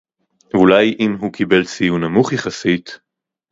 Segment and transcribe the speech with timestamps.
[0.53, 2.99] ואולי אם הוא קיבל ציון נמוך יחסית